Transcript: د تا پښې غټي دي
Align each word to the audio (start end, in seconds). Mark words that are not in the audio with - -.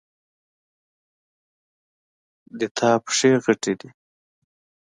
د 2.59 2.61
تا 2.77 2.91
پښې 3.03 3.31
غټي 3.45 3.73
دي 3.79 3.89